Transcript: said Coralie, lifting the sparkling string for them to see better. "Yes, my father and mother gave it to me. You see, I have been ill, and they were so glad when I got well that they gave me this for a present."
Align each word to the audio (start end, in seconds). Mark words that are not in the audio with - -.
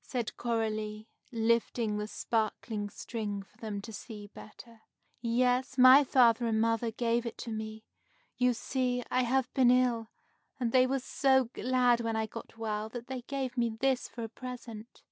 said 0.00 0.34
Coralie, 0.38 1.10
lifting 1.30 1.98
the 1.98 2.06
sparkling 2.08 2.88
string 2.88 3.42
for 3.42 3.58
them 3.58 3.82
to 3.82 3.92
see 3.92 4.28
better. 4.28 4.80
"Yes, 5.20 5.76
my 5.76 6.04
father 6.04 6.46
and 6.46 6.58
mother 6.58 6.90
gave 6.90 7.26
it 7.26 7.36
to 7.36 7.50
me. 7.50 7.84
You 8.38 8.54
see, 8.54 9.04
I 9.10 9.24
have 9.24 9.52
been 9.52 9.70
ill, 9.70 10.08
and 10.58 10.72
they 10.72 10.86
were 10.86 11.00
so 11.00 11.50
glad 11.52 12.00
when 12.00 12.16
I 12.16 12.24
got 12.24 12.56
well 12.56 12.88
that 12.88 13.08
they 13.08 13.20
gave 13.20 13.58
me 13.58 13.68
this 13.68 14.08
for 14.08 14.24
a 14.24 14.28
present." 14.30 15.02